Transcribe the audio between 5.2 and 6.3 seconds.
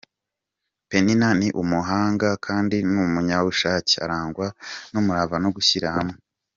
no gushyira hamwe.